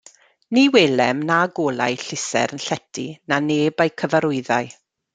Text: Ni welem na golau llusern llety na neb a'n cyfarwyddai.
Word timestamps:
Ni 0.55 0.63
welem 0.75 1.17
na 1.31 1.37
golau 1.59 1.93
llusern 2.05 2.57
llety 2.65 3.07
na 3.29 3.37
neb 3.49 3.75
a'n 3.89 3.97
cyfarwyddai. 3.99 4.65